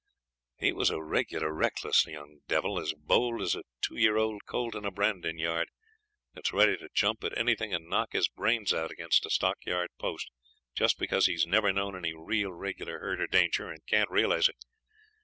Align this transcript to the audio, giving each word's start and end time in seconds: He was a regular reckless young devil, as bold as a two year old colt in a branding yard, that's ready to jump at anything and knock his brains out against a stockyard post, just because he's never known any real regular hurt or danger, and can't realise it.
He 0.57 0.73
was 0.73 0.89
a 0.89 0.99
regular 0.99 1.53
reckless 1.53 2.07
young 2.07 2.39
devil, 2.47 2.79
as 2.79 2.91
bold 2.95 3.39
as 3.39 3.55
a 3.55 3.61
two 3.81 3.97
year 3.97 4.17
old 4.17 4.45
colt 4.47 4.73
in 4.73 4.83
a 4.83 4.89
branding 4.89 5.37
yard, 5.37 5.69
that's 6.33 6.51
ready 6.51 6.75
to 6.77 6.89
jump 6.91 7.23
at 7.23 7.37
anything 7.37 7.71
and 7.71 7.87
knock 7.87 8.13
his 8.13 8.27
brains 8.27 8.73
out 8.73 8.89
against 8.89 9.27
a 9.27 9.29
stockyard 9.29 9.91
post, 9.99 10.31
just 10.73 10.97
because 10.97 11.27
he's 11.27 11.45
never 11.45 11.71
known 11.71 11.95
any 11.95 12.15
real 12.15 12.51
regular 12.51 12.97
hurt 12.97 13.21
or 13.21 13.27
danger, 13.27 13.69
and 13.69 13.85
can't 13.85 14.09
realise 14.09 14.49
it. 14.49 14.55